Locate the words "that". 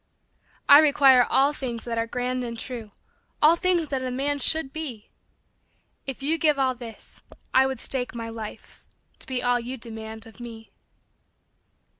1.85-1.99, 3.89-4.01